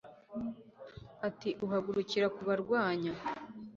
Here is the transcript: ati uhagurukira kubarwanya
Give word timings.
ati 1.27 1.49
uhagurukira 1.65 2.27
kubarwanya 2.35 3.11